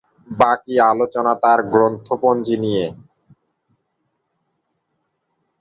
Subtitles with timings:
[0.31, 2.85] বাকী আলোচনা তার গ্রন্থপঞ্জি নিয়ে।